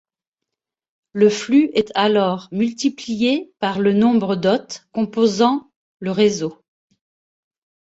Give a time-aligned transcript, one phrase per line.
[1.13, 6.57] Le flux est alors multiplié par le nombre d’hôtes composant le réseau.